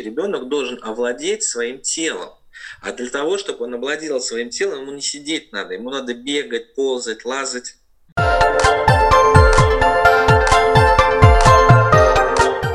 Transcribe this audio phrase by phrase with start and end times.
[0.00, 2.30] Ребенок должен овладеть своим телом.
[2.82, 6.74] А для того, чтобы он овладел своим телом, ему не сидеть надо, ему надо бегать,
[6.74, 7.76] ползать, лазать.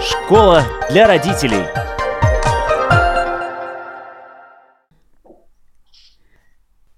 [0.02, 1.66] Школа для родителей.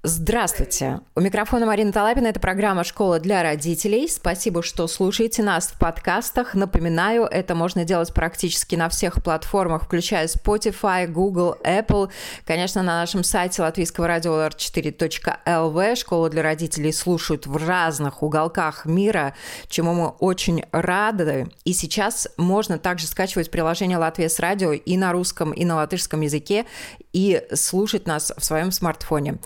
[0.10, 1.02] Здравствуйте!
[1.16, 2.28] У микрофона Марина Талапина.
[2.28, 4.08] Это программа «Школа для родителей».
[4.08, 6.54] Спасибо, что слушаете нас в подкастах.
[6.54, 12.09] Напоминаю, это можно делать практически на всех платформах, включая Spotify, Google, Apple.
[12.45, 19.36] Конечно, на нашем сайте латвийского радио r4.lv «Школа для родителей» слушают в разных уголках мира,
[19.67, 21.50] чему мы очень рады.
[21.66, 26.22] И сейчас можно также скачивать приложение «Латвия с радио» и на русском, и на латышском
[26.22, 26.66] языке,
[27.12, 29.39] и слушать нас в своем смартфоне.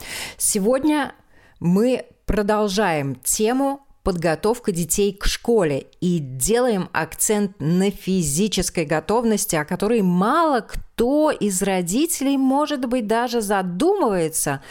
[0.54, 1.16] Сегодня
[1.62, 10.02] мы продолжаем тему подготовка детей к школе и делаем акцент на физической готовности, о которой
[10.02, 14.62] мало кто из родителей, может быть, даже задумывается.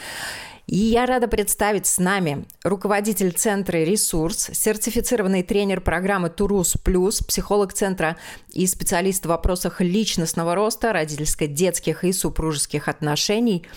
[0.67, 7.73] И я рада представить с нами руководитель центра «Ресурс», сертифицированный тренер программы «Турус Плюс», психолог
[7.73, 8.17] центра
[8.53, 13.65] и специалист в вопросах личностного роста, родительско-детских и супружеских отношений–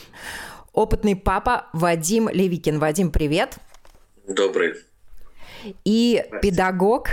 [0.74, 2.78] опытный папа Вадим Левикин.
[2.78, 3.56] Вадим, привет.
[4.28, 4.74] Добрый.
[5.84, 7.08] И педагог,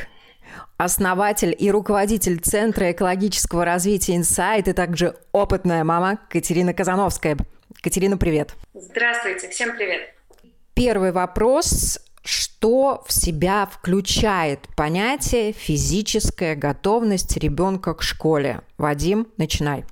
[0.78, 7.38] основатель и руководитель Центра экологического развития «Инсайт» и также опытная мама Катерина Казановская.
[7.82, 8.56] Катерина, привет.
[8.74, 10.14] Здравствуйте, всем привет.
[10.74, 12.00] Первый вопрос.
[12.24, 18.62] Что в себя включает понятие физическая готовность ребенка к школе?
[18.78, 19.86] Вадим, начинай.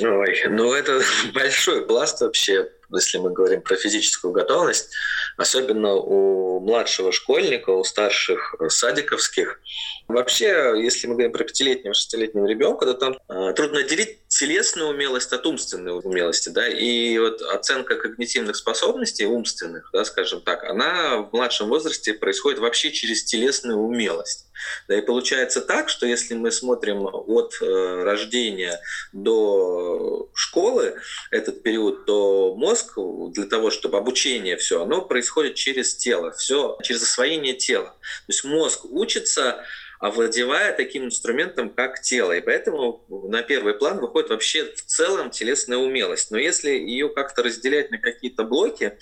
[0.00, 1.00] Ой, ну это
[1.34, 4.90] большой пласт вообще, если мы говорим про физическую готовность,
[5.36, 9.60] особенно у младшего школьника, у старших садиковских.
[10.08, 15.32] Вообще, если мы говорим про пятилетнего, шестилетнего ребенка, то там э, трудно отделить телесную умелость
[15.32, 21.32] от умственной умелости, да, и вот оценка когнитивных способностей умственных, да, скажем так, она в
[21.32, 24.47] младшем возрасте происходит вообще через телесную умелость.
[24.88, 28.80] Да, и получается так, что если мы смотрим от э, рождения
[29.12, 30.96] до школы
[31.30, 32.98] этот период, то мозг
[33.32, 37.96] для того, чтобы обучение все, оно происходит через тело, все через освоение тела.
[38.26, 39.64] То есть мозг учится
[39.98, 42.32] овладевая таким инструментом, как тело.
[42.32, 46.30] И поэтому на первый план выходит вообще в целом телесная умелость.
[46.30, 48.96] Но если ее как-то разделять на какие-то блоки,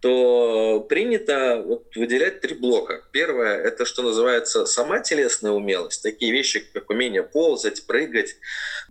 [0.00, 3.04] то принято вот выделять три блока.
[3.12, 8.36] Первое– это что называется сама телесная умелость, такие вещи, как умение ползать, прыгать,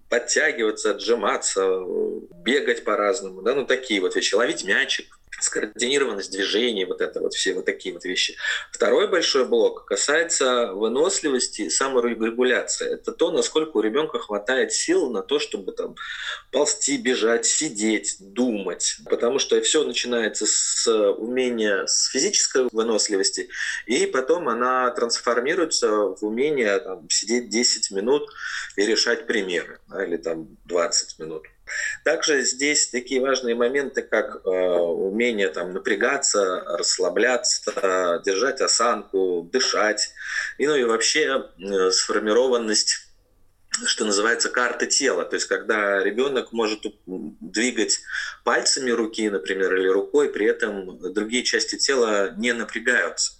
[0.10, 1.82] подтягиваться, отжиматься,
[2.44, 7.54] бегать по-разному, да, ну такие вот вещи, ловить мячик, скоординированность движений, вот это вот все
[7.54, 8.36] вот такие вот вещи.
[8.72, 12.94] Второй большой блок касается выносливости и саморегуляции.
[12.94, 15.96] Это то, насколько у ребенка хватает сил на то, чтобы там
[16.52, 18.98] ползти, бежать, сидеть, думать.
[19.10, 23.50] Потому что все начинается с умения, с физической выносливости,
[23.86, 28.30] и потом она трансформируется в умение там, сидеть 10 минут
[28.76, 31.44] и решать примеры, да, или там 20 минут.
[32.04, 40.12] Также здесь такие важные моменты, как э, умение там, напрягаться, расслабляться, держать осанку, дышать,
[40.58, 43.08] и, ну и вообще э, сформированность
[43.86, 45.24] что называется карты тела.
[45.24, 48.00] То есть когда ребенок может двигать
[48.44, 53.34] пальцами руки, например, или рукой, при этом другие части тела не напрягаются.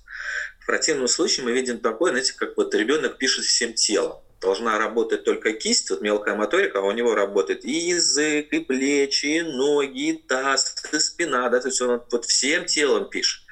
[0.60, 5.24] В противном случае мы видим такое, знаете, как вот ребенок пишет всем телом должна работать
[5.24, 10.10] только кисть, вот мелкая моторика, а у него работает и язык, и плечи, и ноги,
[10.10, 13.44] и таз, и спина, да, то есть он вот всем телом пишет.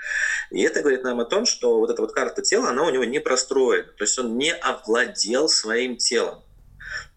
[0.51, 3.03] И это говорит нам о том, что вот эта вот карта тела, она у него
[3.03, 6.43] не простроена, то есть он не овладел своим телом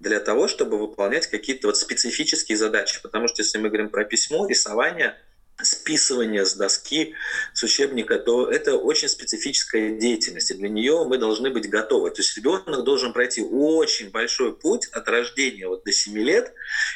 [0.01, 3.01] для того, чтобы выполнять какие-то вот специфические задачи.
[3.03, 5.17] Потому что если мы говорим про письмо, рисование–
[5.61, 7.15] списывание с доски,
[7.53, 12.11] с учебника, то это очень специфическая деятельность, и для нее мы должны быть готовы.
[12.11, 16.53] То есть ребенок должен пройти очень большой путь от рождения вот до 7 лет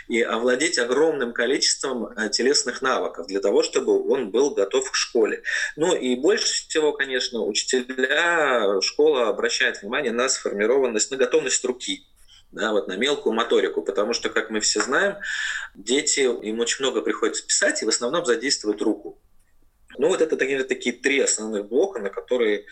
[0.08, 5.42] и овладеть огромным количеством э, телесных навыков для того, чтобы он был готов к школе.
[5.76, 12.06] Ну и больше всего, конечно, учителя, школа обращает внимание на сформированность, на готовность руки
[12.52, 15.16] да, вот на мелкую моторику, потому что, как мы все знаем,
[15.74, 19.18] дети, им очень много приходится писать и в основном задействуют руку.
[19.98, 22.66] Ну вот это такие, такие три основных блока, на которые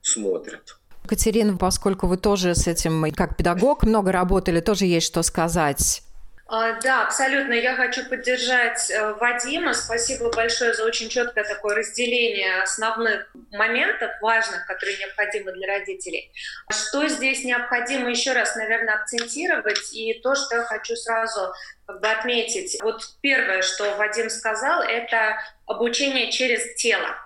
[0.00, 0.76] смотрят.
[1.06, 6.02] Катерина, поскольку вы тоже с этим, как педагог, много работали, тоже есть что сказать.
[6.48, 7.54] А, да, абсолютно.
[7.54, 9.74] Я хочу поддержать э, Вадима.
[9.74, 16.30] Спасибо большое за очень четкое такое разделение основных моментов важных, которые необходимы для родителей.
[16.70, 21.52] Что здесь необходимо еще раз, наверное, акцентировать, и то, что я хочу сразу
[21.84, 22.78] как бы отметить.
[22.80, 27.16] Вот первое, что Вадим сказал, это обучение через тело.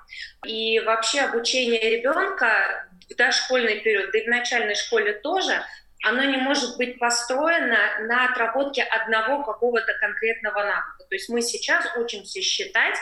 [0.46, 5.62] И вообще обучение ребенка в дошкольный период, да и в начальной школе тоже–
[6.02, 11.04] оно не может быть построено на отработке одного какого-то конкретного навыка.
[11.08, 12.96] То есть мы сейчас учимся считать,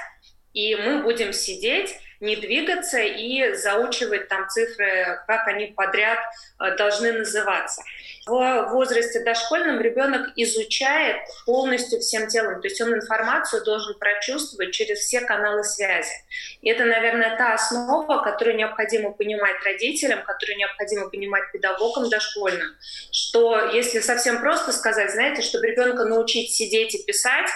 [0.53, 6.19] и мы будем сидеть не двигаться и заучивать там цифры, как они подряд
[6.61, 7.82] э, должны называться.
[8.26, 11.17] В возрасте дошкольном ребенок изучает
[11.47, 16.12] полностью всем телом, то есть он информацию должен прочувствовать через все каналы связи.
[16.61, 22.69] И это, наверное, та основа, которую необходимо понимать родителям, которую необходимо понимать педагогам дошкольным,
[23.12, 27.49] что если совсем просто сказать, знаете, чтобы ребенка научить сидеть и писать,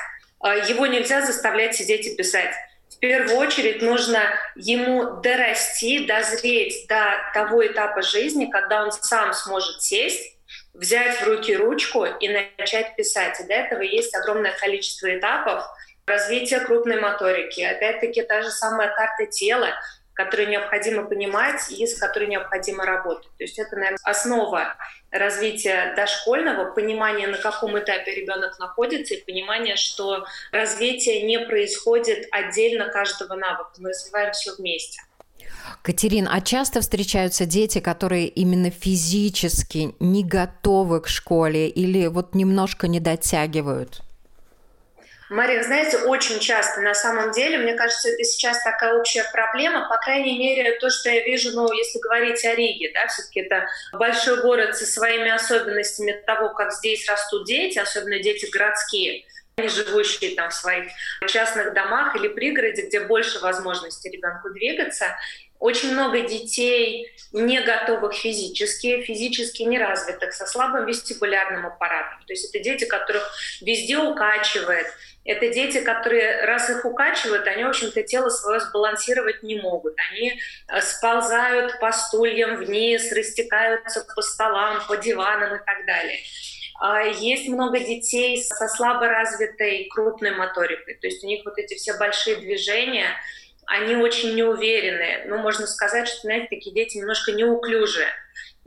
[0.44, 2.54] э, его нельзя заставлять сидеть и писать
[3.02, 4.20] первую очередь нужно
[4.54, 10.38] ему дорасти, дозреть до того этапа жизни, когда он сам сможет сесть,
[10.72, 13.40] взять в руки ручку и начать писать.
[13.40, 15.64] И для этого есть огромное количество этапов
[16.06, 17.60] развития крупной моторики.
[17.60, 19.70] Опять-таки та же самая карта тела,
[20.12, 23.32] которую необходимо понимать и с которой необходимо работать.
[23.36, 24.76] То есть это, наверное, основа
[25.12, 32.88] развития дошкольного, понимание, на каком этапе ребенок находится, и понимание, что развитие не происходит отдельно
[32.88, 33.70] каждого навыка.
[33.78, 35.02] Мы развиваем все вместе.
[35.82, 42.88] Катерин, а часто встречаются дети, которые именно физически не готовы к школе или вот немножко
[42.88, 44.02] не дотягивают?
[45.32, 49.96] Мария, знаете, очень часто на самом деле, мне кажется, это сейчас такая общая проблема, по
[49.96, 54.42] крайней мере, то, что я вижу, ну, если говорить о Риге, да, все-таки это большой
[54.42, 59.24] город со своими особенностями того, как здесь растут дети, особенно дети городские,
[59.56, 60.90] они живущие там в своих
[61.26, 65.16] частных домах или пригороде, где больше возможностей ребенку двигаться.
[65.62, 72.18] Очень много детей не готовых физически, физически неразвитых, со слабым вестибулярным аппаратом.
[72.26, 74.88] То есть это дети, которых везде укачивает,
[75.24, 79.94] это дети, которые, раз их укачивают, они, в общем-то, тело свое сбалансировать не могут.
[80.10, 86.18] Они э, сползают по стульям вниз, растекаются по столам, по диванам и так далее.
[86.80, 91.76] А, есть много детей со слабо развитой крупной моторикой, то есть у них вот эти
[91.76, 93.06] все большие движения,
[93.66, 95.24] они очень неуверенные.
[95.26, 98.08] Ну, можно сказать, что, знаете, такие дети немножко неуклюжие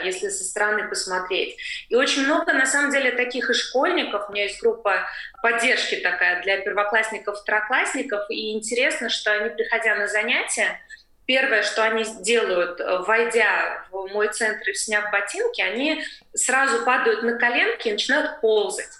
[0.03, 1.57] если со стороны посмотреть.
[1.89, 4.27] И очень много, на самом деле, таких и школьников.
[4.27, 5.07] У меня есть группа
[5.41, 8.25] поддержки такая для первоклассников, второклассников.
[8.29, 10.81] И интересно, что они, приходя на занятия,
[11.25, 16.03] первое, что они делают, войдя в мой центр и сняв ботинки, они
[16.33, 18.91] сразу падают на коленки и начинают ползать.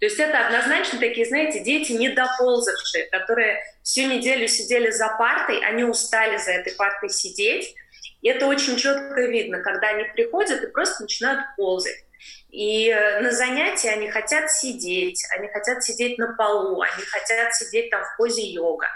[0.00, 5.84] То есть это однозначно такие, знаете, дети недоползавшие, которые всю неделю сидели за партой, они
[5.84, 7.74] устали за этой партой сидеть,
[8.20, 12.04] и это очень четко видно, когда они приходят и просто начинают ползать.
[12.50, 17.90] И э, на занятии они хотят сидеть, они хотят сидеть на полу, они хотят сидеть
[17.90, 18.88] там в позе йога,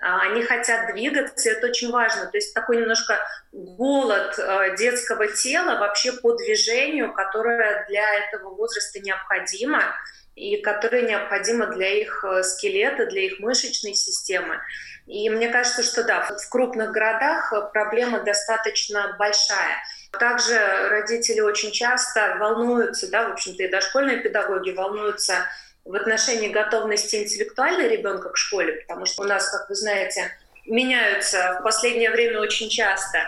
[0.00, 2.26] а, они хотят двигаться, это очень важно.
[2.26, 3.18] То есть такой немножко
[3.52, 9.82] голод э, детского тела вообще по движению, которое для этого возраста необходимо
[10.34, 14.60] и которое необходимо для их э, скелета, для их мышечной системы.
[15.06, 19.76] И мне кажется, что да, в крупных городах проблема достаточно большая.
[20.12, 20.56] Также
[20.88, 25.46] родители очень часто волнуются, да, в общем-то и дошкольные педагоги волнуются
[25.84, 30.30] в отношении готовности интеллектуальной ребенка к школе, потому что у нас, как вы знаете,
[30.66, 33.18] меняются в последнее время очень часто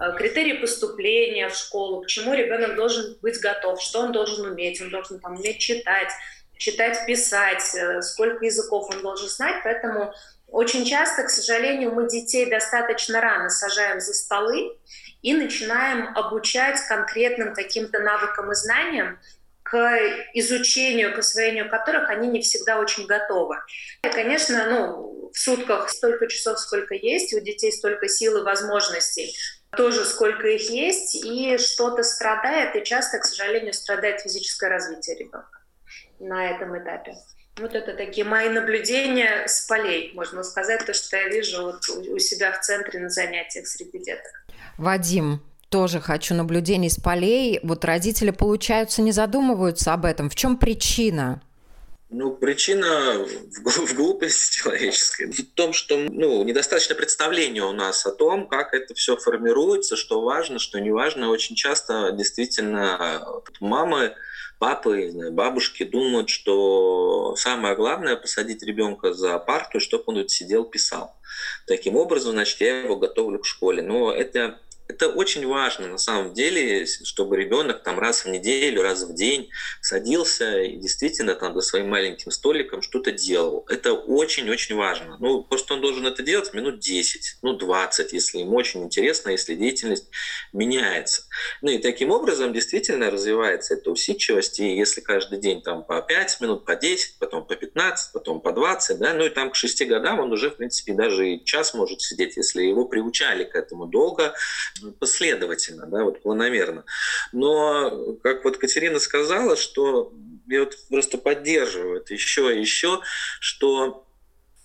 [0.00, 4.80] э, критерии поступления в школу, к чему ребенок должен быть готов, что он должен уметь,
[4.80, 6.10] он должен там уметь читать,
[6.58, 10.12] читать, писать, э, сколько языков он должен знать, поэтому
[10.48, 14.76] очень часто, к сожалению, мы детей достаточно рано сажаем за столы
[15.22, 19.18] и начинаем обучать конкретным каким-то навыкам и знаниям,
[19.62, 19.98] к
[20.32, 23.56] изучению, к освоению которых они не всегда очень готовы.
[24.02, 29.36] И, конечно, ну, в сутках столько часов, сколько есть, у детей столько сил и возможностей,
[29.76, 35.57] тоже сколько их есть, и что-то страдает, и часто, к сожалению, страдает физическое развитие ребенка
[36.20, 37.14] на этом этапе.
[37.58, 42.18] Вот это такие мои наблюдения с полей, можно сказать, то, что я вижу вот у
[42.18, 44.32] себя в центре на занятиях среди деток.
[44.76, 47.60] Вадим, тоже хочу наблюдений с полей.
[47.62, 50.30] Вот родители, получается, не задумываются об этом.
[50.30, 51.42] В чем причина?
[52.10, 53.26] Ну, причина
[53.64, 58.94] в, глупости человеческой, в том, что ну, недостаточно представления у нас о том, как это
[58.94, 61.28] все формируется, что важно, что не важно.
[61.28, 63.22] Очень часто действительно
[63.60, 64.14] мамы
[64.58, 71.14] папы, бабушки думают, что самое главное посадить ребенка за парту, чтобы он тут сидел, писал.
[71.66, 73.82] Таким образом, значит, я его готовлю к школе.
[73.82, 79.04] Но это это очень важно на самом деле, чтобы ребенок там раз в неделю, раз
[79.04, 79.50] в день
[79.82, 83.66] садился и действительно там за своим маленьким столиком что-то делал.
[83.68, 85.18] Это очень-очень важно.
[85.20, 89.54] Ну, просто он должен это делать минут 10, ну 20, если ему очень интересно, если
[89.54, 90.08] деятельность
[90.54, 91.24] меняется.
[91.62, 94.60] Ну и таким образом действительно развивается эта усидчивость.
[94.60, 98.52] И если каждый день там по 5 минут, по 10, потом по 15, потом по
[98.52, 101.74] 20, да, ну и там к 6 годам он уже, в принципе, даже и час
[101.74, 104.34] может сидеть, если его приучали к этому долго,
[104.98, 106.84] последовательно, да, вот планомерно.
[107.32, 110.12] Но, как вот Катерина сказала, что
[110.46, 113.00] я вот просто поддерживаю это еще и еще,
[113.40, 114.06] что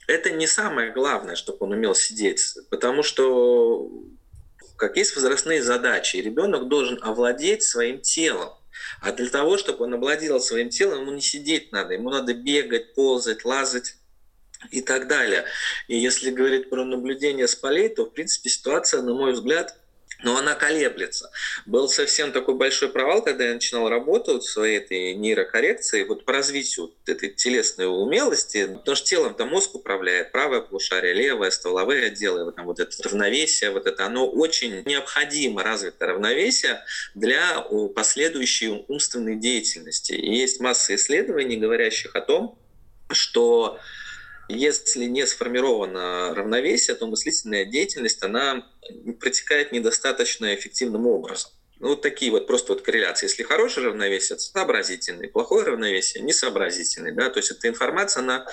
[0.07, 3.89] это не самое главное, чтобы он умел сидеть, потому что
[4.83, 8.49] как есть возрастные задачи, ребенок должен овладеть своим телом.
[8.99, 12.93] А для того, чтобы он овладел своим телом, ему не сидеть надо, ему надо бегать,
[12.93, 13.95] ползать, лазать
[14.71, 15.45] и так далее.
[15.87, 19.77] И если говорить про наблюдение с полей, то, в принципе, ситуация, на мой взгляд,
[20.23, 21.29] но она колеблется.
[21.65, 26.33] Был совсем такой большой провал, когда я начинал работать в своей этой нейрокоррекции вот по
[26.33, 32.45] развитию этой телесной умелости, потому что телом там мозг управляет, правое полушарие, левое, стволовые отделы,
[32.45, 36.81] вот, там, вот это равновесие, вот это, оно очень необходимо развитое равновесие
[37.13, 37.61] для
[37.95, 40.13] последующей умственной деятельности.
[40.13, 42.57] И есть масса исследований, говорящих о том,
[43.11, 43.79] что
[44.49, 48.65] если не сформировано равновесие, то мыслительная деятельность, она
[49.19, 51.51] протекает недостаточно эффективным образом.
[51.79, 53.25] Ну, вот такие вот просто вот корреляции.
[53.25, 57.11] Если хорошее равновесие, сообразительный, плохое равновесие, несообразительный.
[57.11, 57.29] Да?
[57.29, 58.45] То есть эта информация, она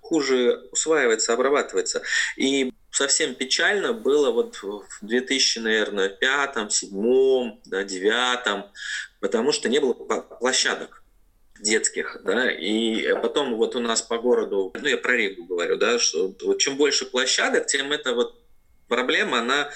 [0.00, 2.02] хуже усваивается, обрабатывается.
[2.36, 8.64] И совсем печально было вот в 2000, наверное, пятом, седьмом, да, девятом,
[9.20, 10.97] потому что не было площадок
[11.60, 15.98] детских, да, и потом вот у нас по городу, ну я про Ригу говорю, да,
[15.98, 18.38] что вот чем больше площадок, тем эта вот
[18.88, 19.70] проблема, она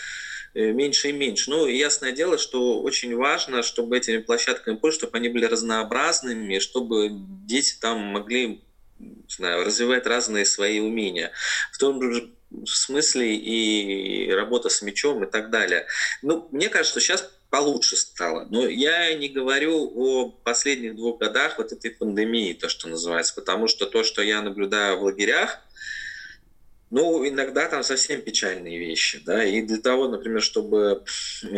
[0.54, 1.50] э, меньше и меньше.
[1.50, 7.08] Ну, ясное дело, что очень важно, чтобы этими площадками пользоваться, чтобы они были разнообразными, чтобы
[7.10, 8.62] дети там могли
[8.98, 11.32] не знаю, развивать разные свои умения.
[11.72, 12.30] В том же
[12.66, 15.86] смысле и работа с мячом и так далее.
[16.22, 18.46] Ну, мне кажется, что сейчас получше стало.
[18.48, 23.68] Но я не говорю о последних двух годах вот этой пандемии, то, что называется, потому
[23.68, 25.60] что то, что я наблюдаю в лагерях,
[26.90, 31.04] ну, иногда там совсем печальные вещи, да, и для того, например, чтобы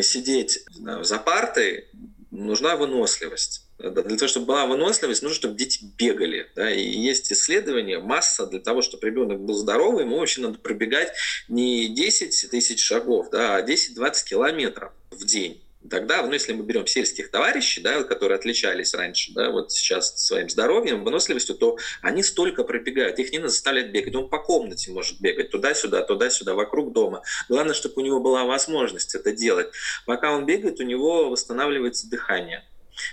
[0.03, 1.87] сидеть знаю, за партой,
[2.33, 3.63] нужна выносливость.
[3.79, 6.51] Для того, чтобы была выносливость, нужно, чтобы дети бегали.
[6.57, 6.71] Да?
[6.73, 11.13] И есть исследования, масса для того, чтобы ребенок был здоровый, ему вообще надо пробегать
[11.49, 15.64] не 10 тысяч шагов, да, а 10-20 километров в день.
[15.91, 20.49] Тогда, ну, если мы берем сельских товарищей, да, которые отличались раньше, да, вот сейчас своим
[20.49, 24.15] здоровьем, выносливостью, то они столько пробегают, их не надо заставлять бегать.
[24.15, 27.23] Он по комнате может бегать туда-сюда, туда-сюда, вокруг дома.
[27.49, 29.69] Главное, чтобы у него была возможность это делать.
[30.07, 32.65] Пока он бегает, у него восстанавливается дыхание.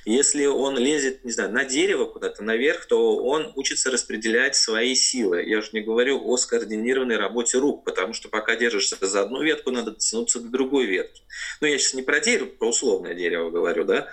[0.05, 5.43] Если он лезет, не знаю, на дерево куда-то наверх, то он учится распределять свои силы.
[5.43, 9.71] Я уже не говорю о скоординированной работе рук, потому что пока держишься за одну ветку,
[9.71, 11.23] надо дотянуться до другой ветки.
[11.59, 14.09] Ну, я сейчас не про дерево, про условное дерево говорю, да.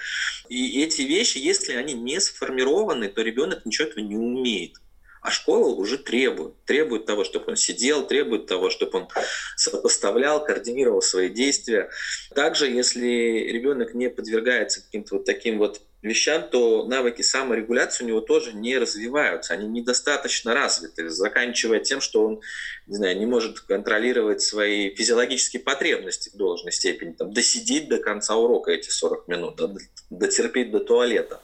[0.49, 4.77] И эти вещи, если они не сформированы, то ребенок ничего этого не умеет.
[5.21, 6.55] А школа уже требует.
[6.65, 9.09] Требует того, чтобы он сидел, требует того, чтобы он
[9.57, 11.91] сопоставлял, координировал свои действия.
[12.35, 18.21] Также, если ребенок не подвергается каким-то вот таким вот вещам, то навыки саморегуляции у него
[18.21, 22.41] тоже не развиваются, они недостаточно развиты, заканчивая тем, что он
[22.87, 28.37] не, знаю, не может контролировать свои физиологические потребности в должной степени, там, досидеть до конца
[28.37, 29.61] урока эти 40 минут,
[30.11, 31.41] дотерпеть до туалета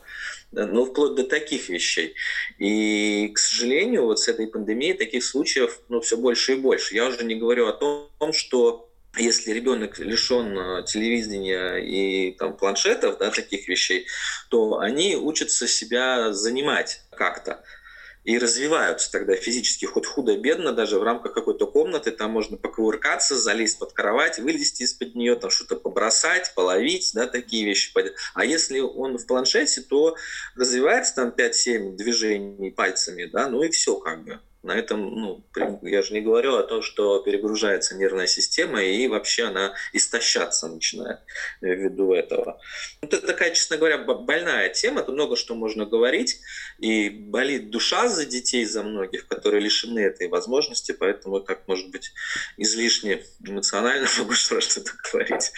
[0.55, 2.15] ну, вплоть до таких вещей.
[2.59, 6.95] И, к сожалению, вот с этой пандемией таких случаев ну, все больше и больше.
[6.95, 13.19] Я уже не говорю о том, что если ребенок лишен э, телевидения и там, планшетов,
[13.19, 14.07] да, таких вещей,
[14.49, 17.63] то они учатся себя занимать как-то
[18.25, 23.79] и развиваются тогда физически, хоть худо-бедно, даже в рамках какой-то комнаты, там можно покувыркаться, залезть
[23.79, 27.93] под кровать, вылезти из-под нее, там что-то побросать, половить, да, такие вещи.
[28.35, 30.17] А если он в планшете, то
[30.57, 34.41] развивается там 5-7 движений пальцами, да, ну и все как бы.
[34.65, 35.45] На этом, ну,
[35.83, 41.21] я же не говорю о том, что перегружается нервная система и вообще она истощаться начинает
[41.61, 42.59] ввиду этого.
[43.03, 46.41] Это такая, честно говоря, больная тема, тут много что можно говорить,
[46.79, 52.13] и болит душа за детей, за многих, которые лишены этой возможности, поэтому, как может быть,
[52.57, 55.53] излишне эмоционально могу что-то говорить.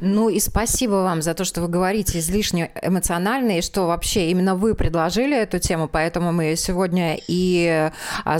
[0.00, 4.56] Ну и спасибо вам за то, что вы говорите излишне эмоционально, и что вообще именно
[4.56, 7.90] вы предложили эту тему, поэтому мы ее сегодня и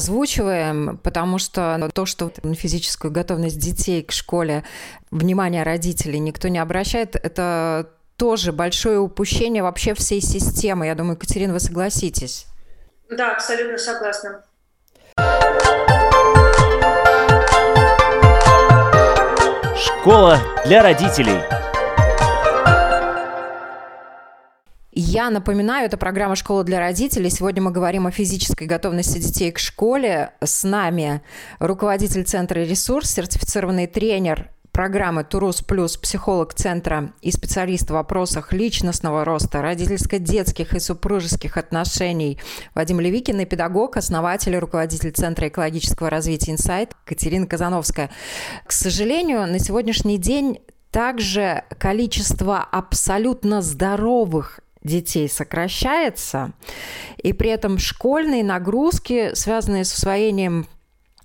[0.06, 4.62] озвучиваем, потому что то, что на физическую готовность детей к школе
[5.10, 10.86] внимание родителей никто не обращает, это тоже большое упущение вообще всей системы.
[10.86, 12.46] Я думаю, Катерина, вы согласитесь.
[13.10, 14.44] Да, абсолютно согласна.
[19.76, 21.40] Школа для родителей.
[24.98, 27.28] Я напоминаю, это программа «Школа для родителей».
[27.28, 30.30] Сегодня мы говорим о физической готовности детей к школе.
[30.40, 31.20] С нами
[31.58, 39.26] руководитель Центра «Ресурс», сертифицированный тренер программы «Турус плюс», психолог Центра и специалист в вопросах личностного
[39.26, 42.40] роста, родительско-детских и супружеских отношений
[42.74, 48.10] Вадим Левикин и педагог, основатель и руководитель Центра экологического развития «Инсайт» Катерина Казановская.
[48.64, 50.60] К сожалению, на сегодняшний день
[50.90, 56.52] также количество абсолютно здоровых детей сокращается,
[57.18, 60.66] и при этом школьные нагрузки, связанные с усвоением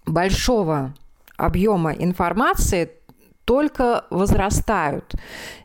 [0.05, 0.93] большого
[1.37, 2.91] объема информации,
[3.45, 5.13] только возрастают.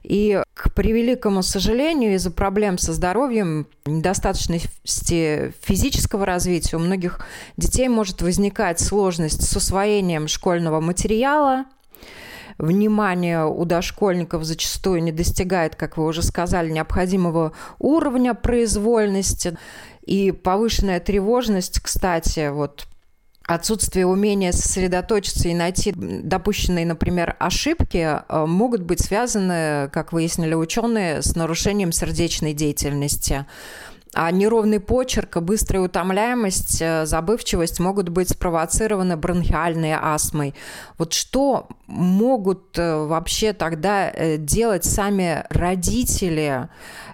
[0.03, 7.21] И, к превеликому сожалению, из-за проблем со здоровьем, недостаточности физического развития у многих
[7.57, 11.67] детей может возникать сложность с усвоением школьного материала,
[12.59, 19.57] внимание у дошкольников зачастую не достигает, как вы уже сказали, необходимого уровня произвольности.
[20.03, 22.87] И повышенная тревожность, кстати, вот
[23.47, 31.23] отсутствие умения сосредоточиться и найти допущенные, например, ошибки э, могут быть связаны, как выяснили ученые,
[31.23, 33.47] с нарушением сердечной деятельности.
[34.18, 40.54] А неровный почерк, быстрая утомляемость, э, забывчивость могут быть спровоцированы бронхиальной астмой.
[40.96, 46.70] Вот что могут э, вообще тогда э, делать сами родители?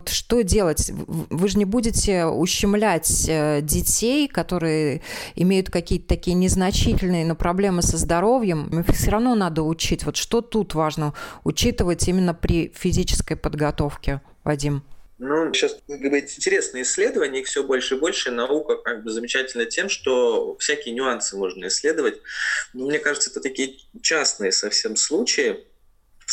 [0.07, 0.93] Что делать?
[1.09, 3.29] Вы же не будете ущемлять
[3.67, 5.03] детей, которые
[5.35, 8.69] имеют какие-то такие незначительные, но проблемы со здоровьем.
[8.79, 10.05] Их все равно надо учить.
[10.05, 14.85] Вот что тут важно учитывать именно при физической подготовке, Вадим?
[15.25, 18.33] Ну, сейчас как бы, интересные исследования, их все больше и больше.
[18.33, 22.21] Наука как бы замечательна тем, что всякие нюансы можно исследовать.
[22.73, 25.65] Но мне кажется, это такие частные совсем случаи,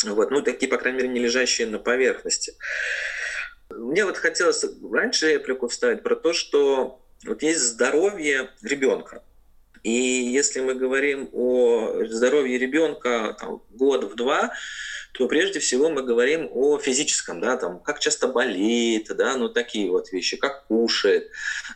[0.02, 2.54] вот, ну, такие, по крайней мере, не лежащие на поверхности.
[3.70, 9.22] Мне вот хотелось раньше реплику вставить про то, что вот есть здоровье ребенка.
[9.84, 13.36] И если мы говорим о здоровье ребенка
[13.70, 14.52] год в два,
[15.12, 19.90] то прежде всего мы говорим о физическом, да, там, как часто болеет, да, ну такие
[19.90, 21.30] вот вещи, как кушает.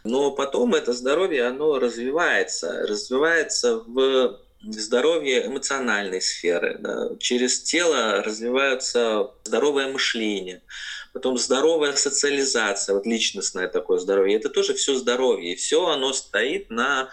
[0.05, 6.79] Но потом это здоровье, оно развивается, развивается в здоровье эмоциональной сферы.
[6.79, 7.11] Да.
[7.19, 10.63] Через тело развивается здоровое мышление,
[11.13, 14.37] потом здоровая социализация, вот личностное такое здоровье.
[14.37, 15.53] Это тоже все здоровье.
[15.53, 17.11] И все оно стоит на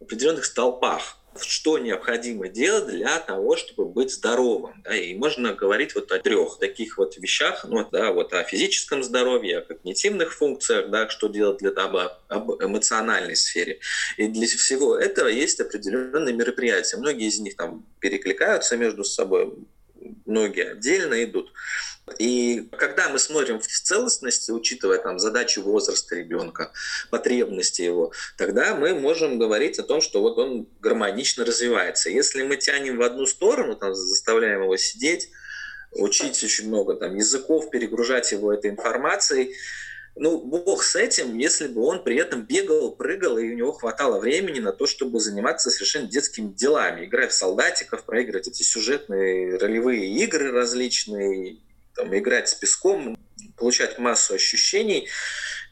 [0.00, 4.82] определенных столпах что необходимо делать для того, чтобы быть здоровым.
[4.84, 4.94] Да?
[4.94, 9.58] И можно говорить вот о трех таких вот вещах, ну, да, вот о физическом здоровье,
[9.58, 13.80] о когнитивных функциях, да, что делать для того, об эмоциональной сфере.
[14.16, 16.96] И для всего этого есть определенные мероприятия.
[16.96, 19.54] Многие из них там перекликаются между собой,
[20.26, 21.52] многие отдельно идут.
[22.18, 26.72] И когда мы смотрим в целостности, учитывая там задачи возраста ребенка,
[27.10, 32.10] потребности его, тогда мы можем говорить о том, что вот он гармонично развивается.
[32.10, 35.30] Если мы тянем в одну сторону, там, заставляем его сидеть,
[35.92, 39.54] учить очень много там, языков, перегружать его этой информацией,
[40.16, 44.20] ну, бог с этим, если бы он при этом бегал, прыгал, и у него хватало
[44.20, 50.06] времени на то, чтобы заниматься совершенно детскими делами, играя в солдатиков, проигрывать эти сюжетные ролевые
[50.06, 51.58] игры различные,
[51.94, 53.16] там, играть с песком,
[53.56, 55.08] получать массу ощущений,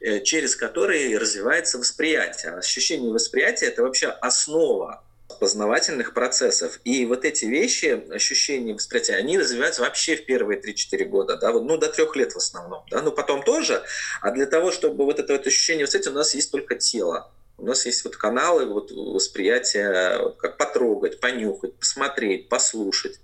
[0.00, 2.52] э, через которые развивается восприятие.
[2.52, 5.04] Ощущение и восприятие– это вообще основа
[5.40, 6.80] познавательных процессов.
[6.84, 11.64] И вот эти вещи, ощущения, восприятия, они развиваются вообще в первые 3-4 года, да, вот,
[11.64, 13.82] ну, до трех лет в основном, да, ну, потом тоже,
[14.20, 17.30] а для того, чтобы вот это вот ощущение восприятия, у нас есть только тело.
[17.58, 23.20] У нас есть вот каналы вот восприятия, как потрогать, понюхать, посмотреть, послушать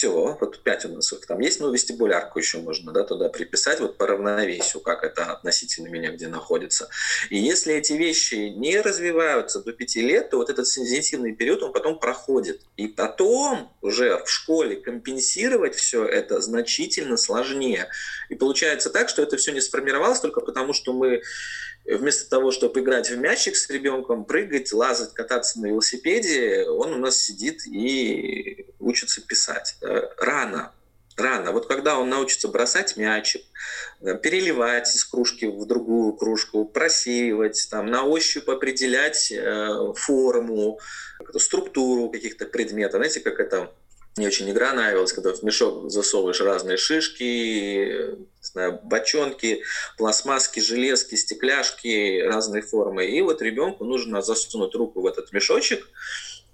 [0.00, 3.80] Все, вот пять у нас их там есть, но вестибулярку еще можно да, туда приписать,
[3.80, 6.88] вот по равновесию, как это относительно меня где находится.
[7.28, 11.74] И если эти вещи не развиваются до пяти лет, то вот этот сензитивный период, он
[11.74, 12.62] потом проходит.
[12.78, 17.90] И потом уже в школе компенсировать все это значительно сложнее.
[18.30, 21.20] И получается так, что это все не сформировалось только потому, что мы
[21.84, 26.98] вместо того, чтобы играть в мячик с ребенком, прыгать, лазать, кататься на велосипеде, он у
[26.98, 29.76] нас сидит и учится писать.
[30.18, 30.72] Рано,
[31.16, 31.52] рано.
[31.52, 33.42] Вот когда он научится бросать мячик,
[34.00, 40.80] переливать из кружки в другую кружку, просеивать, там, на ощупь определять э, форму,
[41.36, 42.98] структуру каких-то предметов.
[42.98, 43.72] Знаете, как это
[44.16, 49.62] мне очень игра нравилась, когда в мешок засовываешь разные шишки, не знаю, бочонки,
[49.96, 53.06] пластмасски, железки, стекляшки разной формы.
[53.06, 55.88] И вот ребенку нужно засунуть руку в этот мешочек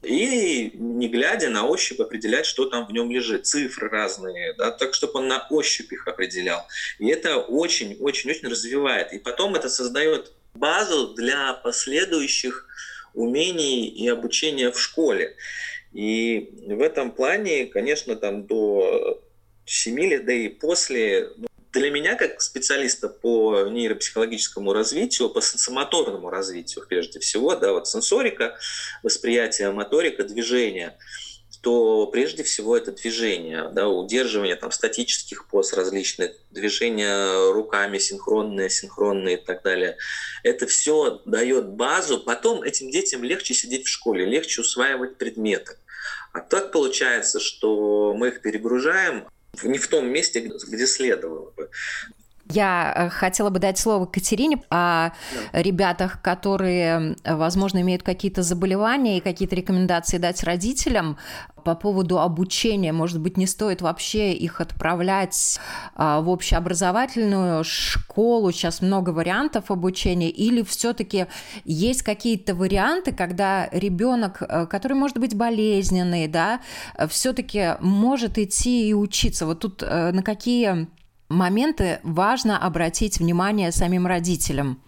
[0.03, 3.47] и, не глядя на ощупь, определять, что там в нем лежит.
[3.47, 6.67] Цифры разные, да, так, чтобы он на ощупь их определял.
[6.99, 9.13] И это очень-очень-очень развивает.
[9.13, 12.67] И потом это создает базу для последующих
[13.15, 15.37] умений и обучения в школе.
[15.97, 19.23] И в этом плане, конечно, там до
[19.65, 26.29] 7 лет, да и после, ну, для меня, как специалиста по нейропсихологическому развитию, по сенсомоторному
[26.29, 28.59] развитию, прежде всего, да, вот сенсорика,
[29.03, 30.99] восприятие, моторика, движение,
[31.63, 39.39] то прежде всего это движение, да, удерживание там статических поз различных, движения руками синхронные, синхронные
[39.39, 39.97] и так далее.
[40.43, 42.21] Это все дает базу.
[42.21, 45.79] Потом этим детям легче сидеть в школе, легче усваивать предметы.
[46.37, 49.25] А так получается, что мы их перегружаем
[49.63, 51.71] не в том месте, где следовало бы.
[52.49, 55.11] Я э, хотела бы дать слово Катерине о
[55.53, 61.17] ребятах, которые, возможно, имеют какие-то заболевания и какие-то рекомендации дать родителям
[61.67, 62.93] по поводу обучения.
[62.93, 65.59] Может быть, не стоит вообще их отправлять
[65.97, 68.53] а, в общеобразовательную школу.
[68.53, 70.31] Сейчас много вариантов обучения.
[70.31, 71.27] Или все-таки
[71.65, 76.61] есть какие-то варианты, когда ребенок, э, который может быть болезненный, да,
[77.09, 79.45] все-таки может идти и учиться.
[79.45, 80.87] Вот тут э, на какие
[81.29, 84.81] моменты важно обратить внимание самим родителям?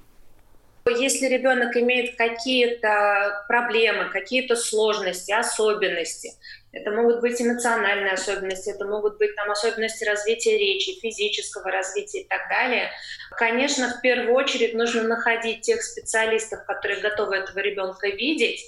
[0.89, 6.33] Если ребенок имеет какие-то проблемы, какие-то сложности, особенности,
[6.73, 12.29] это могут быть эмоциональные особенности, это могут быть там особенности развития речи, физического развития и
[12.29, 12.91] так далее.
[13.37, 18.61] Конечно, в первую очередь нужно находить тех специалистов, которые готовы этого ребенка видеть.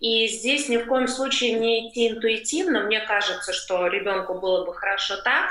[0.00, 2.84] И здесь ни в коем случае не идти интуитивно.
[2.84, 5.50] Мне кажется, что ребенку было бы хорошо так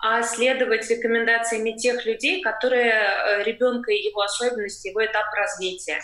[0.00, 6.00] а следовать рекомендациями тех людей, которые э, ребенка и его особенности, его этап развития,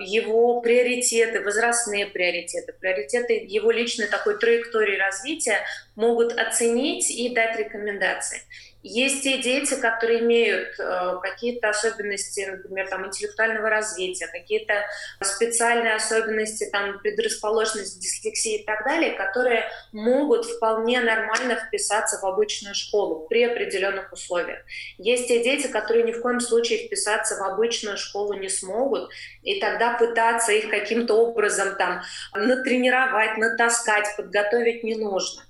[0.00, 5.58] его приоритеты, возрастные приоритеты, приоритеты его личной такой траектории развития
[5.96, 8.42] могут оценить и дать рекомендации.
[8.86, 14.74] Есть те дети, которые имеют э, какие-то особенности, например, там, интеллектуального развития, какие-то
[15.22, 22.26] специальные особенности, там, предрасположенность к дислексии и так далее, которые могут вполне нормально вписаться в
[22.26, 24.58] обычную школу при определенных условиях.
[24.98, 29.08] Есть те дети, которые ни в коем случае вписаться в обычную школу не смогут,
[29.42, 32.02] и тогда пытаться их каким-то образом там
[32.34, 35.42] натренировать, натаскать, подготовить не нужно.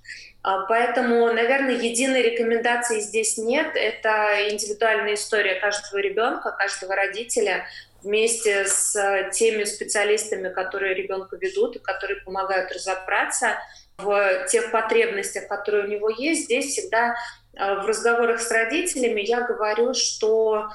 [0.45, 3.75] А, поэтому, наверное, единой рекомендации здесь нет.
[3.75, 7.67] Это индивидуальная история каждого ребенка, каждого родителя
[8.03, 8.95] вместе с
[9.33, 13.57] теми специалистами, которые ребенка ведут и которые помогают разобраться
[13.97, 16.45] в тех потребностях, которые у него есть.
[16.45, 17.15] Здесь всегда
[17.57, 20.71] в разговорах с родителями я говорю, что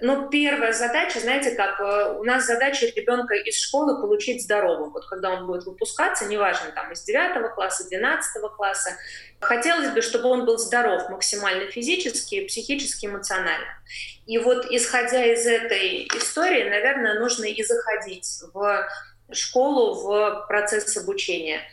[0.00, 4.92] ну, первая задача, знаете, как э, у нас задача ребенка из школы получить здоровым.
[4.92, 8.96] Вот когда он будет выпускаться, неважно, там, из 9 класса, 12 класса,
[9.40, 13.82] хотелось бы, чтобы он был здоров максимально физически, психически, эмоционально.
[14.26, 18.88] И вот исходя из этой истории, наверное, нужно и заходить в
[19.32, 21.60] школу, в процесс обучения–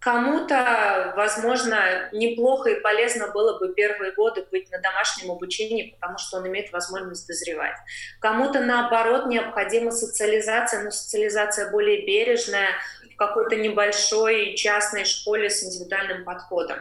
[0.00, 6.38] Кому-то, возможно, неплохо и полезно было бы первые годы быть на домашнем обучении, потому что
[6.38, 7.76] он имеет возможность дозревать.
[8.20, 12.70] Кому-то, наоборот, необходима социализация, но социализация более бережная,
[13.12, 16.78] в какой-то небольшой частной школе с индивидуальным подходом.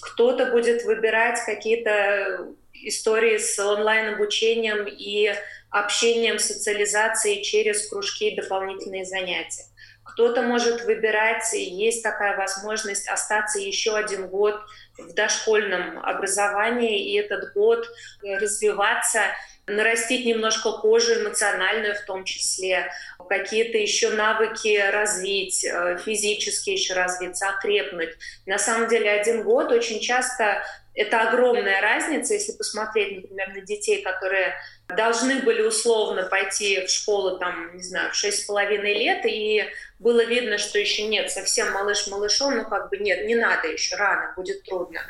[0.00, 5.32] Кто-то будет выбирать какие-то истории с онлайн-обучением и
[5.70, 9.64] общением, социализацией через кружки и дополнительные занятия.
[10.12, 14.60] Кто-то может выбирать, есть такая возможность остаться еще один год
[14.98, 17.86] в дошкольном образовании и этот год
[18.22, 19.20] развиваться
[19.66, 22.90] нарастить немножко кожу эмоциональную в том числе,
[23.28, 28.10] какие-то еще навыки развить, э, физически еще развиться, окрепнуть.
[28.44, 30.62] На самом деле один год очень часто
[30.94, 34.54] это огромная разница, если посмотреть, например, на детей, которые
[34.96, 39.64] должны были условно пойти в школу, там, не знаю, в шесть с половиной лет, и
[39.98, 43.96] было видно, что еще нет, совсем малыш малышом, ну как бы нет, не надо еще,
[43.96, 45.00] рано, будет трудно.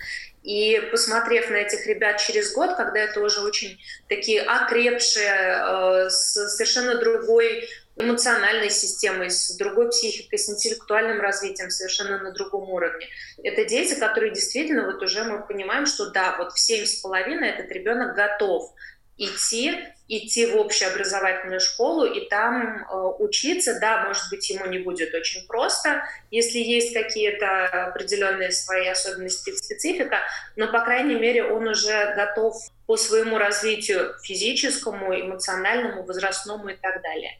[0.42, 6.48] И посмотрев на этих ребят через год, когда это уже очень такие окрепшие, э, с
[6.48, 13.06] совершенно другой эмоциональной системой, с другой психикой, с интеллектуальным развитием совершенно на другом уровне.
[13.44, 17.50] Это дети, которые действительно вот уже мы понимаем, что да, вот в семь с половиной
[17.50, 18.72] этот ребенок готов
[19.16, 19.72] идти,
[20.08, 23.78] идти в общеобразовательную школу и там э, учиться.
[23.80, 30.18] Да, может быть, ему не будет очень просто, если есть какие-то определенные свои особенности, специфика,
[30.56, 37.02] но, по крайней мере, он уже готов по своему развитию физическому, эмоциональному, возрастному и так
[37.02, 37.38] далее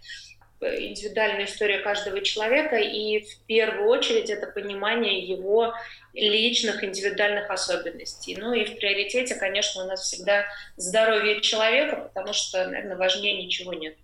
[0.63, 5.75] индивидуальная история каждого человека, и в первую очередь это понимание его
[6.15, 8.37] личных, индивидуальных особенностей.
[8.37, 10.45] Ну и в приоритете, конечно, у нас всегда
[10.77, 13.97] здоровье человека, потому что, наверное, важнее ничего нет.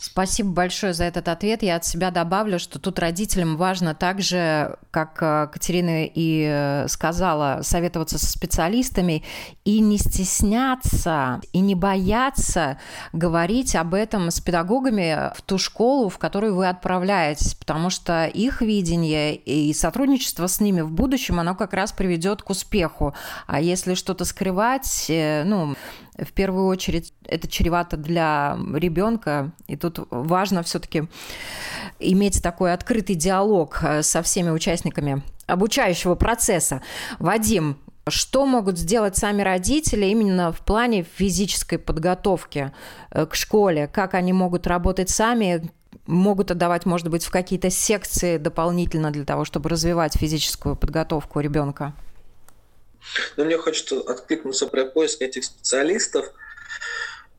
[0.00, 1.62] Спасибо большое за этот ответ.
[1.62, 7.60] Я от себя добавлю, что тут родителям важно также, как э, Катерина и э, сказала,
[7.62, 9.22] советоваться со специалистами
[9.64, 12.78] и не стесняться, и не бояться
[13.12, 18.62] говорить об этом с педагогами в ту школу, в которую вы отправляетесь, потому что их
[18.62, 23.14] видение и сотрудничество с ними в будущем, оно как раз приведет к успеху.
[23.46, 25.74] А если что-то скрывать, э, ну,
[26.18, 31.04] в первую очередь это чревато для ребенка, и тут важно все-таки
[31.98, 36.82] иметь такой открытый диалог э, со всеми участниками обучающего процесса.
[37.18, 42.72] Вадим, что могут сделать сами родители именно в плане физической подготовки
[43.10, 43.88] э, к школе?
[43.88, 45.70] Как они могут работать сами?
[46.06, 51.94] Могут отдавать, может быть, в какие-то секции дополнительно для того, чтобы развивать физическую подготовку ребенка?
[53.36, 56.32] Но мне хочется откликнуться про поиск этих специалистов.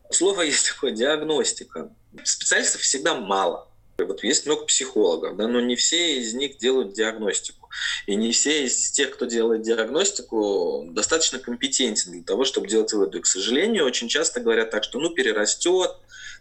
[0.10, 1.92] Слово есть такое диагностика.
[2.24, 3.68] Специалистов всегда мало.
[3.98, 7.68] Вот есть много психологов, да, но не все из них делают диагностику.
[8.06, 13.20] И не все из тех, кто делает диагностику, достаточно компетентен для того, чтобы делать выводы.
[13.22, 15.98] К сожалению, очень часто говорят так, что ну перерастет,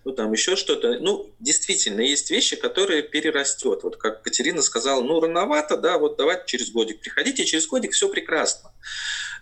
[0.07, 1.01] ну там еще что-то.
[1.01, 3.83] Ну, действительно, есть вещи, которые перерастет.
[3.83, 8.09] Вот как Катерина сказала, ну рановато, да, вот давайте через годик приходите, через годик все
[8.09, 8.71] прекрасно.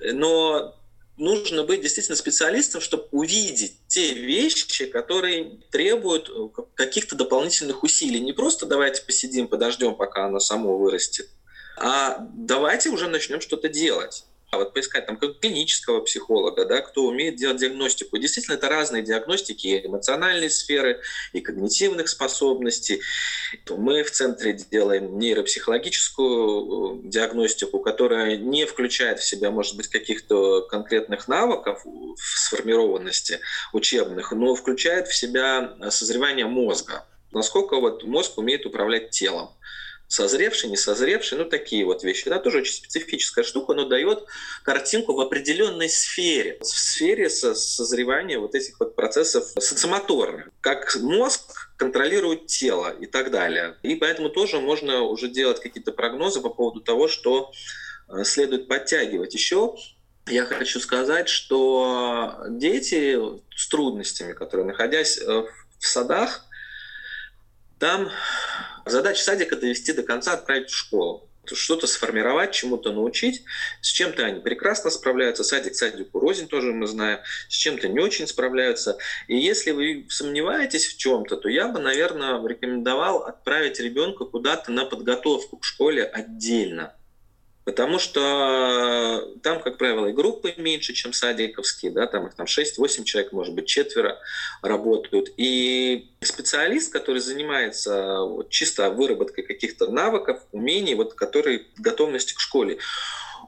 [0.01, 0.75] Но
[1.19, 8.21] нужно быть действительно специалистом, чтобы увидеть те вещи, которые требуют э, каких-то дополнительных усилий.
[8.21, 11.29] Не просто давайте посидим, подождем, пока оно само вырастет,
[11.77, 14.25] а давайте уже начнем что-то делать.
[14.55, 18.19] А вот поискать там клинического психолога, да, кто умеет делать диагностику.
[18.19, 21.01] Действительно, это разные диагностики и эмоциональной сферы,
[21.33, 23.03] и когнитивных способностей.
[23.69, 30.63] Мы в центре делаем нейропсихологическую э, диагностику, которая не включает в себя, может быть, каких-то
[30.63, 33.41] конкретных навыков в сформированности
[33.73, 37.05] учебных, но включает в себя созревание мозга.
[37.33, 39.51] Насколько вот мозг умеет управлять телом
[40.15, 42.29] созревший, не созревший, ну такие вот вещи.
[42.29, 44.25] Это тоже очень специфическая штука, но дает
[44.63, 52.47] картинку в определенной сфере, в сфере созревания вот этих вот процессов социомоторных, как мозг контролирует
[52.47, 53.77] тело и так далее.
[53.83, 57.53] И поэтому тоже можно уже делать какие-то прогнозы по поводу того, что
[58.09, 59.35] э, следует подтягивать.
[59.35, 59.75] Еще
[60.27, 63.19] я хочу сказать, что дети
[63.55, 65.45] с трудностями, которые, находясь э,
[65.79, 66.47] в садах,
[67.79, 68.09] там
[68.87, 73.45] задача садика довести до конца, отправить в школу что-то сформировать, чему-то научить.
[73.83, 75.45] С чем-то они прекрасно справляются.
[75.45, 77.21] Садик садику рознь тоже мы знаем.
[77.49, 78.97] С чем-то не очень справляются.
[79.29, 84.87] И если вы сомневаетесь в чем-то, то я бы, наверное, рекомендовал отправить ребенка куда-то на
[84.87, 86.95] подготовку к школе отдельно.
[87.65, 93.05] Потому что там, как правило, и группы меньше, чем садиковские, да, там их там 6-8
[93.05, 94.19] человек, может быть, четверо
[94.61, 95.31] работают.
[95.39, 102.79] И специалист, который занимается вот, чисто выработкой каких-то навыков, умений, вот, которые готовности к школе,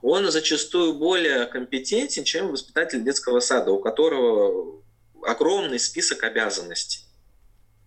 [0.00, 4.82] он зачастую более компетентен, чем воспитатель детского сада, у которого
[5.22, 7.00] огромный список обязанностей.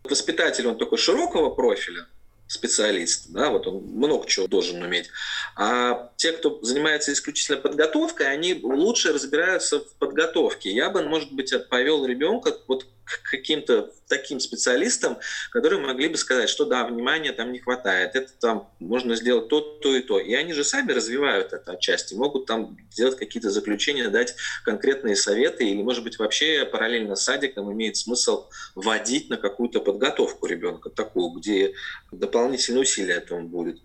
[0.04, 2.08] Воспитатель, он такой широкого профиля,
[2.50, 5.10] специалист, да, вот он много чего должен уметь.
[5.56, 10.72] А те, кто занимается исключительно подготовкой, они лучше разбираются в подготовке.
[10.72, 15.18] Я бы, может быть, повел ребенка вот к каким-то таким специалистам,
[15.52, 19.62] которые могли бы сказать, что да, внимания там не хватает, это там можно сделать то,
[19.62, 20.20] то и то.
[20.20, 25.66] И они же сами развивают это отчасти, могут там сделать какие-то заключения, дать конкретные советы,
[25.66, 31.32] или, может быть, вообще параллельно с садиком имеет смысл вводить на какую-то подготовку ребенка, такую,
[31.32, 31.74] где
[32.12, 33.80] дополнительные усилия этому будет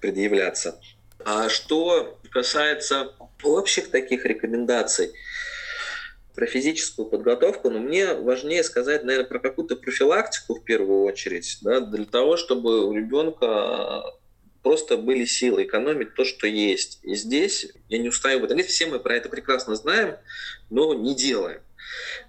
[0.00, 0.80] предъявляться.
[1.24, 5.12] А что касается общих таких рекомендаций,
[6.34, 11.80] про физическую подготовку, но мне важнее сказать, наверное, про какую-то профилактику в первую очередь, да,
[11.80, 14.02] для того, чтобы у ребенка
[14.62, 16.98] просто были силы экономить то, что есть.
[17.02, 18.58] И здесь я не устаю этом.
[18.64, 20.16] Все мы про это прекрасно знаем,
[20.70, 21.60] но не делаем.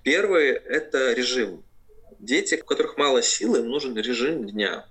[0.04, 1.64] Первый– это режим.
[2.20, 4.86] Дети, у которых мало силы, им нужен режим дня.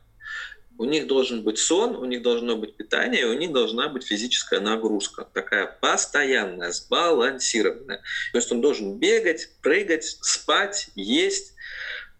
[0.77, 4.61] У них должен быть сон, у них должно быть питание, у них должна быть физическая
[4.61, 8.03] нагрузка, такая постоянная, сбалансированная.
[8.33, 11.55] То есть он должен бегать, прыгать, спать, есть,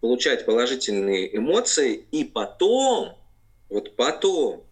[0.01, 3.19] получать положительные эмоции и потом,
[3.69, 4.65] вот потом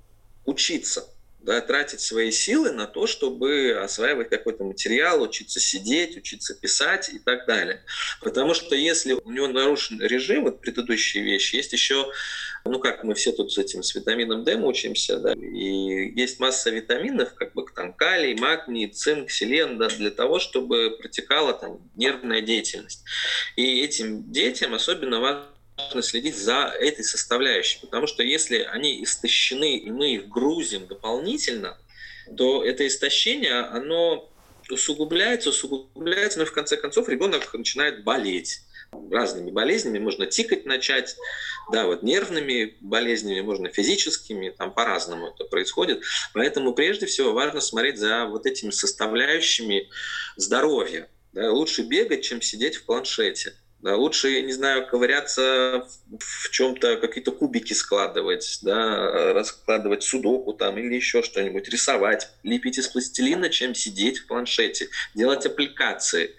[0.45, 1.12] учиться
[1.43, 7.19] да, тратить свои силы на то, чтобы осваивать какой-то материал, учиться сидеть, учиться писать и
[7.19, 7.85] так далее.
[8.21, 12.11] Потому что если у него нарушен режим, вот предыдущие вещи, есть еще,
[12.65, 16.71] ну как мы все тут с этим, с витамином D учимся, да, и есть масса
[16.71, 22.41] витаминов, как бы там калий, магний, цинк, селен, да, для того, чтобы протекала там нервная
[22.41, 23.05] деятельность.
[23.57, 25.52] И этим детям особенно важно
[25.87, 31.79] важно следить за этой составляющей, потому что если они истощены, и мы их грузим дополнительно,
[32.37, 34.31] то это истощение, оно
[34.71, 38.61] усугубляется, усугубляется, но в конце концов ребенок начинает болеть
[39.11, 41.17] разными болезнями, можно тикать начать,
[41.73, 46.03] да, вот нервными болезнями, можно физическими, там по-разному это происходит.
[46.35, 49.89] Поэтому прежде всего важно смотреть за вот этими составляющими
[50.37, 51.09] здоровья.
[51.33, 53.55] Да, лучше бегать, чем сидеть в планшете.
[53.83, 55.89] Да, лучше, я не знаю, ковыряться
[56.21, 62.87] в чем-то, какие-то кубики складывать, да, раскладывать судоку там или еще что-нибудь, рисовать, лепить из
[62.87, 66.37] пластилина, чем сидеть в планшете, делать аппликации.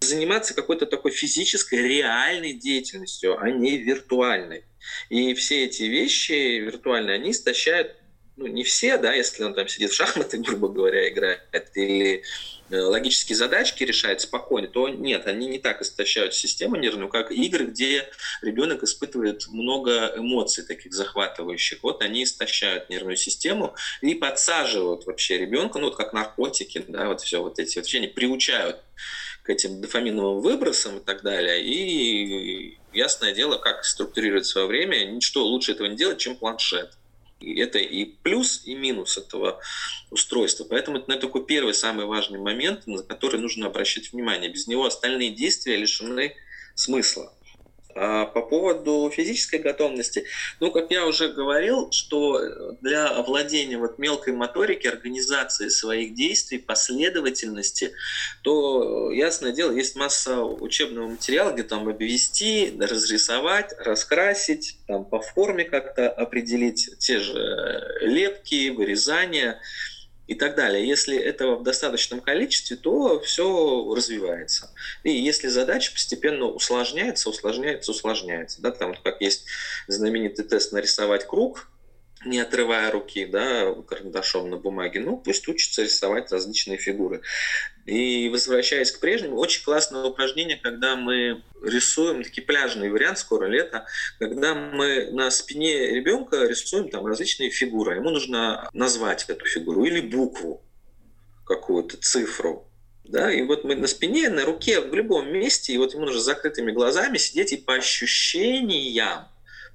[0.00, 4.64] Заниматься какой-то такой физической, реальной деятельностью, а не виртуальной.
[5.10, 7.94] И все эти вещи виртуальные, они истощают
[8.36, 11.42] ну, не все, да, если он там сидит в шахматы, грубо говоря, играет,
[11.74, 12.22] или
[12.70, 18.10] логические задачки решает спокойно, то нет, они не так истощают систему нервную, как игры, где
[18.42, 21.82] ребенок испытывает много эмоций таких захватывающих.
[21.82, 27.20] Вот они истощают нервную систему и подсаживают вообще ребенка, ну вот как наркотики, да, вот
[27.20, 28.80] все вот эти вообще они приучают
[29.42, 31.64] к этим дофаминовым выбросам и так далее.
[31.64, 36.92] И ясное дело, как структурировать свое время, ничто лучше этого не делать, чем планшет.
[37.40, 39.60] Это и плюс, и минус этого
[40.10, 40.64] устройства.
[40.64, 44.50] Поэтому это такой первый самый важный момент, на который нужно обращать внимание.
[44.50, 46.34] Без него остальные действия лишены
[46.74, 47.32] смысла.
[47.94, 50.24] А по поводу физической готовности,
[50.60, 57.92] ну, как я уже говорил, что для овладения вот мелкой моторики, организации своих действий, последовательности,
[58.42, 65.64] то, ясное дело, есть масса учебного материала, где там обвести, разрисовать, раскрасить, там по форме
[65.64, 69.60] как-то определить те же лепки, вырезания
[70.30, 70.86] и так далее.
[70.86, 74.72] Если этого в достаточном количестве, то все развивается.
[75.02, 79.46] И если задача постепенно усложняется, усложняется, усложняется, да, там как есть
[79.88, 81.68] знаменитый тест нарисовать круг,
[82.24, 87.22] не отрывая руки, да, карандашом на бумаге, ну, пусть учится рисовать различные фигуры.
[87.86, 93.86] И возвращаясь к прежнему, очень классное упражнение, когда мы рисуем, такой пляжный вариант, скоро лето,
[94.18, 97.96] когда мы на спине ребенка рисуем там различные фигуры.
[97.96, 100.62] Ему нужно назвать эту фигуру или букву
[101.46, 102.66] какую-то, цифру.
[103.04, 106.20] Да, и вот мы на спине, на руке, в любом месте, и вот ему нужно
[106.20, 109.24] с закрытыми глазами сидеть и по ощущениям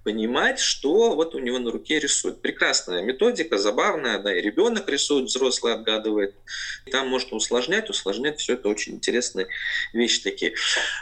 [0.06, 2.40] понимать, что вот у него на руке рисует.
[2.40, 6.36] Прекрасная методика, забавная, да, и ребенок рисует, взрослый отгадывает.
[6.86, 9.48] И там можно усложнять, усложнять, все это очень интересные
[9.94, 10.54] вещи такие.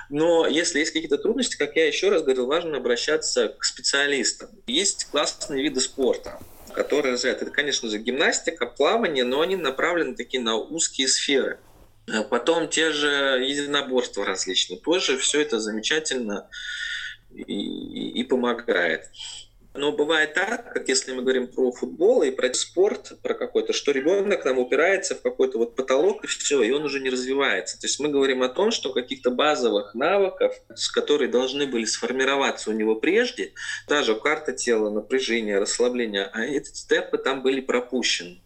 [0.10, 4.50] Но если есть какие-то трудности, как я еще раз говорил, важно обращаться к специалистам.
[4.68, 6.40] Есть классные виды спорта,
[6.74, 7.42] которые развивают.
[7.42, 11.60] Это, конечно же, гимнастика, плавание, но они направлены такие на узкие сферы.
[12.30, 13.08] Потом те же
[13.46, 14.80] единоборства различные.
[14.80, 16.48] Тоже все это замечательно
[17.36, 19.10] и, и помогает.
[19.76, 23.92] Но бывает так, как если мы говорим про футбол и про спорт, про какой-то, что
[23.92, 27.80] ребенок там упирается в какой-то вот потолок и все, и он уже не развивается.
[27.80, 32.70] То есть мы говорим о том, что каких-то базовых навыков, с которые должны были сформироваться
[32.70, 33.54] у него прежде,
[33.88, 38.43] даже карта тела, напряжение, расслабление, а эти степы там были пропущены.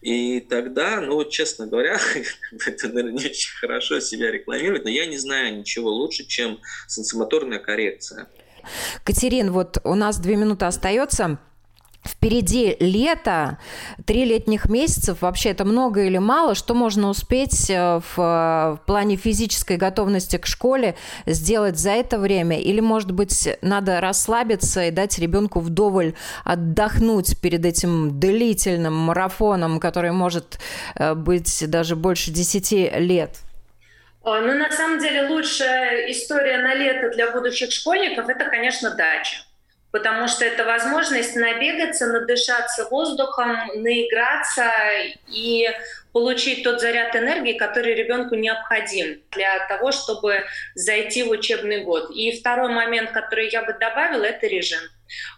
[0.00, 1.98] И тогда, ну вот честно говоря,
[2.66, 7.58] это, наверное, не очень хорошо себя рекламировать, но я не знаю ничего лучше, чем сенсомоторная
[7.58, 8.28] коррекция.
[9.04, 11.38] Катерин, вот у нас две минуты остается.
[12.02, 13.58] Впереди лето,
[14.06, 19.16] три летних месяцев, вообще это много или мало, что можно успеть э, в, в плане
[19.16, 22.58] физической готовности к школе сделать за это время?
[22.58, 30.12] Или, может быть, надо расслабиться и дать ребенку вдоволь отдохнуть перед этим длительным марафоном, который
[30.12, 30.58] может
[30.96, 33.36] э, быть даже больше десяти лет?
[34.24, 39.42] Ну, на самом деле, лучшая история на лето для будущих школьников– это, конечно, дача
[39.90, 44.70] потому что это возможность набегаться, надышаться воздухом, наиграться
[45.28, 45.68] и
[46.12, 52.10] получить тот заряд энергии, который ребенку необходим для того, чтобы зайти в учебный год.
[52.14, 54.80] И второй момент, который я бы добавила, это режим.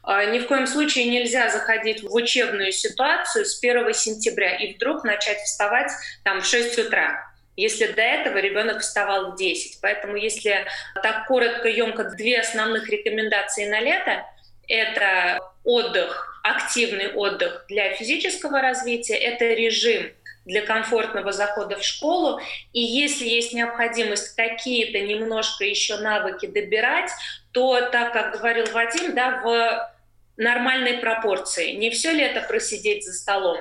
[0.03, 5.05] А, ни в коем случае нельзя заходить в учебную ситуацию с 1 сентября и вдруг
[5.05, 5.90] начать вставать
[6.24, 9.80] там в 6 утра если до этого ребенок вставал в 10.
[9.82, 10.64] Поэтому если
[11.03, 14.24] так коротко, емко, две основных рекомендации на лето—
[14.69, 20.11] это отдых, активный отдых для физического развития, это режим
[20.45, 22.41] для комфортного захода в школу.
[22.73, 27.11] И если есть необходимость какие-то немножко еще навыки добирать,
[27.53, 29.93] то, так как говорил Вадим, да, в
[30.37, 31.73] нормальной пропорции.
[31.73, 33.59] Не все лето просидеть за столом,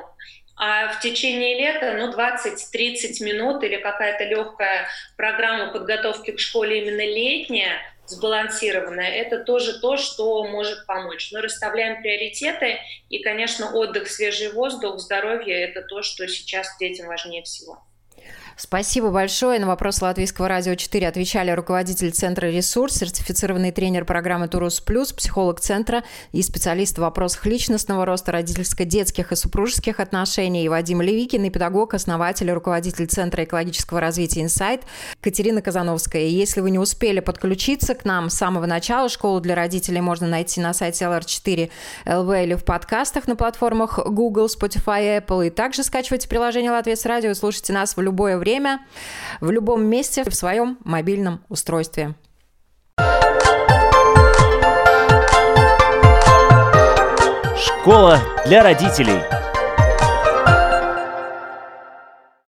[0.56, 4.88] а в течение лета ну, 20-30 минут или какая-то легкая
[5.18, 7.80] программа подготовки к школе именно летняя–
[8.12, 11.32] сбалансированная, это тоже то, что может помочь.
[11.32, 12.78] Мы расставляем приоритеты,
[13.10, 17.84] и, конечно, отдых, свежий воздух, здоровье– это то, что сейчас детям важнее всего.
[18.64, 19.60] Спасибо большое.
[19.60, 25.60] На вопрос Латвийского радио 4 отвечали руководитель Центра «Ресурс», сертифицированный тренер программы «Турус Плюс», психолог
[25.60, 31.96] Центра и специалист в вопросах личностного роста, родительско-детских и супружеских отношений Вадим Левикин и педагог,
[31.96, 34.84] основатель и руководитель Центра экологического развития «Инсайт»
[35.22, 36.22] Катерина Казановская.
[36.22, 40.28] И если вы не успели подключиться к нам с самого начала, школу для родителей можно
[40.28, 41.72] найти на сайте LR4
[42.06, 45.48] LV или в подкастах на платформах Google, Spotify, Apple.
[45.48, 48.82] И также скачивайте приложение «Латвия с радио» и слушайте нас в любое время время,
[49.40, 52.16] в любом месте, в своем мобильном устройстве.
[57.58, 59.20] Школа для родителей.